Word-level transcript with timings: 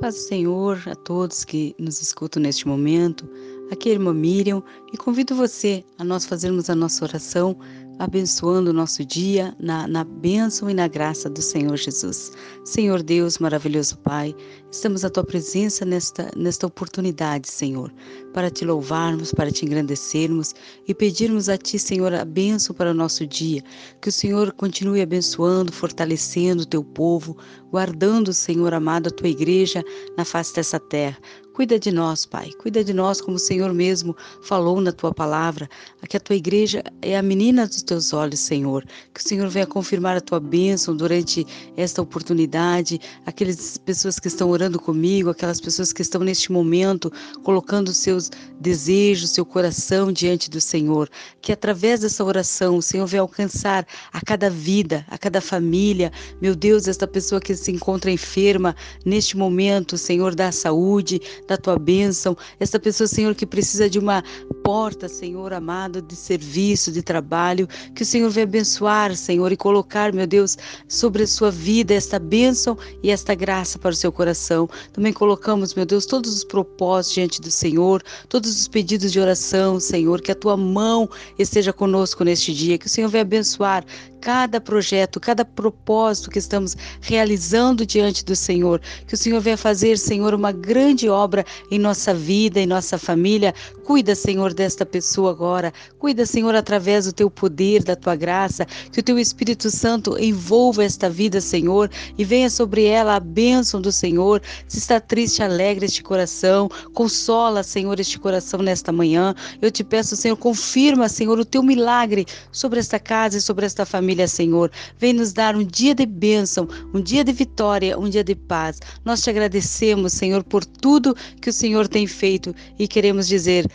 Paz 0.00 0.16
do 0.16 0.20
Senhor 0.22 0.82
a 0.86 0.94
todos 0.94 1.44
que 1.44 1.74
nos 1.78 2.02
escutam 2.02 2.42
neste 2.42 2.66
momento. 2.66 3.28
Aqui 3.70 3.88
é 3.88 3.92
a 3.92 3.94
irmã 3.94 4.12
Miriam 4.12 4.62
e 4.92 4.96
convido 4.96 5.36
você 5.36 5.84
a 5.98 6.04
nós 6.04 6.26
fazermos 6.26 6.68
a 6.68 6.74
nossa 6.74 7.04
oração 7.04 7.56
abençoando 7.98 8.70
o 8.70 8.72
nosso 8.72 9.04
dia 9.04 9.54
na, 9.58 9.86
na 9.86 10.04
bênção 10.04 10.68
e 10.68 10.74
na 10.74 10.88
graça 10.88 11.30
do 11.30 11.40
Senhor 11.40 11.76
Jesus. 11.76 12.32
Senhor 12.64 13.02
Deus, 13.02 13.38
maravilhoso 13.38 13.98
Pai, 13.98 14.34
estamos 14.70 15.04
à 15.04 15.10
tua 15.10 15.24
presença 15.24 15.84
nesta, 15.84 16.30
nesta 16.36 16.66
oportunidade, 16.66 17.50
Senhor, 17.50 17.92
para 18.32 18.50
te 18.50 18.64
louvarmos, 18.64 19.32
para 19.32 19.50
te 19.50 19.64
engrandecermos 19.64 20.54
e 20.86 20.94
pedirmos 20.94 21.48
a 21.48 21.56
ti, 21.56 21.78
Senhor, 21.78 22.12
a 22.12 22.24
bênção 22.24 22.74
para 22.74 22.90
o 22.90 22.94
nosso 22.94 23.26
dia. 23.26 23.62
Que 24.00 24.08
o 24.08 24.12
Senhor 24.12 24.52
continue 24.52 25.00
abençoando, 25.00 25.72
fortalecendo 25.72 26.62
o 26.62 26.66
teu 26.66 26.82
povo, 26.82 27.36
guardando, 27.70 28.32
Senhor 28.32 28.72
amado, 28.74 29.08
a 29.08 29.10
tua 29.10 29.28
igreja 29.28 29.82
na 30.16 30.24
face 30.24 30.54
dessa 30.54 30.80
terra. 30.80 31.18
Cuida 31.54 31.78
de 31.78 31.92
nós, 31.92 32.26
Pai. 32.26 32.50
Cuida 32.58 32.82
de 32.82 32.92
nós, 32.92 33.20
como 33.20 33.36
o 33.36 33.38
Senhor 33.38 33.72
mesmo 33.72 34.16
falou 34.42 34.80
na 34.80 34.90
tua 34.90 35.14
palavra, 35.14 35.70
que 36.08 36.16
a 36.16 36.20
tua 36.20 36.34
igreja 36.34 36.82
é 37.00 37.16
a 37.16 37.22
menina 37.22 37.64
dos 37.64 37.80
teus 37.80 38.12
olhos, 38.12 38.40
Senhor. 38.40 38.84
Que 39.14 39.20
o 39.20 39.22
Senhor 39.22 39.48
venha 39.48 39.64
confirmar 39.64 40.16
a 40.16 40.20
tua 40.20 40.40
bênção 40.40 40.96
durante 40.96 41.46
esta 41.76 42.02
oportunidade. 42.02 43.00
Aquelas 43.24 43.78
pessoas 43.78 44.18
que 44.18 44.26
estão 44.26 44.50
orando 44.50 44.80
comigo, 44.80 45.30
aquelas 45.30 45.60
pessoas 45.60 45.92
que 45.92 46.02
estão 46.02 46.22
neste 46.22 46.50
momento 46.50 47.08
colocando 47.44 47.94
seus 47.94 48.32
desejos, 48.60 49.30
seu 49.30 49.46
coração 49.46 50.10
diante 50.10 50.50
do 50.50 50.60
Senhor. 50.60 51.08
Que 51.40 51.52
através 51.52 52.00
dessa 52.00 52.24
oração 52.24 52.78
o 52.78 52.82
Senhor 52.82 53.06
venha 53.06 53.22
alcançar 53.22 53.86
a 54.12 54.20
cada 54.20 54.50
vida, 54.50 55.06
a 55.08 55.16
cada 55.16 55.40
família. 55.40 56.10
Meu 56.42 56.56
Deus, 56.56 56.88
esta 56.88 57.06
pessoa 57.06 57.40
que 57.40 57.54
se 57.54 57.70
encontra 57.70 58.10
enferma 58.10 58.74
neste 59.06 59.36
momento, 59.36 59.96
Senhor, 59.96 60.34
da 60.34 60.50
saúde 60.50 61.20
da 61.46 61.56
tua 61.56 61.78
bênção. 61.78 62.36
Esta 62.58 62.78
pessoa, 62.78 63.06
Senhor, 63.06 63.34
que 63.34 63.46
precisa 63.46 63.88
de 63.88 63.98
uma 63.98 64.22
porta, 64.64 65.10
Senhor 65.10 65.52
amado, 65.52 66.00
de 66.00 66.16
serviço, 66.16 66.90
de 66.90 67.02
trabalho, 67.02 67.68
que 67.94 68.02
o 68.02 68.06
Senhor 68.06 68.30
venha 68.30 68.44
abençoar, 68.44 69.14
Senhor, 69.14 69.52
e 69.52 69.56
colocar, 69.58 70.10
meu 70.10 70.26
Deus, 70.26 70.56
sobre 70.88 71.24
a 71.24 71.26
sua 71.26 71.50
vida 71.50 71.92
esta 71.92 72.18
bênção 72.18 72.76
e 73.02 73.10
esta 73.10 73.34
graça 73.34 73.78
para 73.78 73.90
o 73.90 73.94
seu 73.94 74.10
coração. 74.10 74.66
Também 74.90 75.12
colocamos, 75.12 75.74
meu 75.74 75.84
Deus, 75.84 76.06
todos 76.06 76.34
os 76.34 76.44
propósitos 76.44 77.14
diante 77.14 77.40
do 77.42 77.50
Senhor, 77.50 78.02
todos 78.26 78.58
os 78.58 78.66
pedidos 78.66 79.12
de 79.12 79.20
oração, 79.20 79.78
Senhor, 79.78 80.22
que 80.22 80.32
a 80.32 80.34
tua 80.34 80.56
mão 80.56 81.10
esteja 81.38 81.72
conosco 81.72 82.24
neste 82.24 82.54
dia, 82.54 82.78
que 82.78 82.86
o 82.86 82.90
Senhor 82.90 83.08
venha 83.08 83.22
abençoar 83.22 83.84
cada 84.24 84.58
projeto, 84.58 85.20
cada 85.20 85.44
propósito 85.44 86.30
que 86.30 86.38
estamos 86.38 86.74
realizando 87.02 87.84
diante 87.84 88.24
do 88.24 88.34
Senhor. 88.34 88.80
Que 89.06 89.12
o 89.12 89.18
Senhor 89.18 89.38
venha 89.38 89.58
fazer, 89.58 89.98
Senhor, 89.98 90.32
uma 90.32 90.50
grande 90.50 91.10
obra 91.10 91.44
em 91.70 91.78
nossa 91.78 92.14
vida, 92.14 92.58
em 92.58 92.66
nossa 92.66 92.96
família. 92.96 93.54
Cuida, 93.84 94.14
Senhor, 94.14 94.53
desta 94.54 94.86
pessoa 94.86 95.30
agora. 95.30 95.72
Cuida, 95.98 96.24
Senhor, 96.24 96.54
através 96.54 97.06
do 97.06 97.12
teu 97.12 97.30
poder, 97.30 97.82
da 97.82 97.96
tua 97.96 98.14
graça. 98.14 98.66
Que 98.92 99.00
o 99.00 99.02
teu 99.02 99.18
Espírito 99.18 99.70
Santo 99.70 100.18
envolva 100.18 100.84
esta 100.84 101.10
vida, 101.10 101.40
Senhor, 101.40 101.90
e 102.16 102.24
venha 102.24 102.48
sobre 102.48 102.84
ela 102.84 103.16
a 103.16 103.20
bênção 103.20 103.80
do 103.80 103.90
Senhor. 103.90 104.40
Se 104.68 104.78
está 104.78 105.00
triste, 105.00 105.42
alegre 105.42 105.86
este 105.86 106.02
coração. 106.02 106.68
Consola, 106.92 107.62
Senhor, 107.62 107.98
este 107.98 108.18
coração 108.18 108.60
nesta 108.60 108.92
manhã. 108.92 109.34
Eu 109.60 109.70
te 109.70 109.82
peço, 109.82 110.16
Senhor, 110.16 110.36
confirma, 110.36 111.08
Senhor, 111.08 111.38
o 111.38 111.44
teu 111.44 111.62
milagre 111.62 112.26
sobre 112.52 112.78
esta 112.78 112.98
casa 112.98 113.38
e 113.38 113.40
sobre 113.40 113.66
esta 113.66 113.84
família 113.84 114.28
Senhor. 114.28 114.70
Vem 114.98 115.12
nos 115.12 115.32
dar 115.32 115.56
um 115.56 115.64
dia 115.64 115.94
de 115.94 116.06
bênção, 116.06 116.68
um 116.92 117.00
dia 117.00 117.24
de 117.24 117.32
vitória, 117.32 117.98
um 117.98 118.08
dia 118.08 118.24
de 118.24 118.34
paz. 118.34 118.80
Nós 119.04 119.22
te 119.22 119.30
agradecemos, 119.30 120.12
Senhor, 120.12 120.44
por 120.44 120.64
tudo 120.64 121.16
que 121.40 121.50
o 121.50 121.52
Senhor 121.52 121.88
tem 121.88 122.06
feito 122.06 122.54
e 122.78 122.86
queremos 122.86 123.26
dizer. 123.26 123.66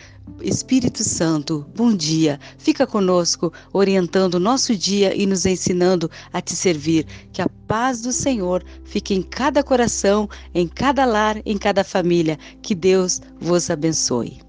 Espírito 0.42 1.04
Santo, 1.04 1.66
bom 1.76 1.96
dia. 1.96 2.40
Fica 2.58 2.88
conosco, 2.88 3.52
orientando 3.74 4.36
o 4.36 4.40
nosso 4.40 4.76
dia 4.76 5.16
e 5.16 5.26
nos 5.26 5.46
ensinando 5.46 6.10
a 6.34 6.42
te 6.42 6.56
servir. 6.56 7.06
Que 7.32 7.42
a 7.42 7.50
paz 7.68 8.02
do 8.02 8.12
Senhor 8.12 8.64
fique 8.84 9.14
em 9.14 9.22
cada 9.22 9.64
coração, 9.64 10.30
em 10.54 10.68
cada 10.68 11.06
lar, 11.06 11.42
em 11.46 11.58
cada 11.58 11.84
família. 11.84 12.38
Que 12.62 12.74
Deus 12.74 13.22
vos 13.40 13.70
abençoe. 13.70 14.49